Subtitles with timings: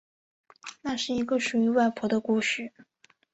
[0.81, 2.73] 那是一个属于外婆的故事